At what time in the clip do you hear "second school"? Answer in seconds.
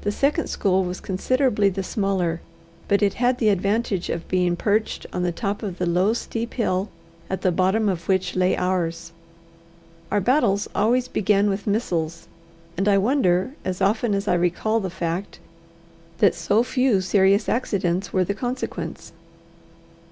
0.10-0.82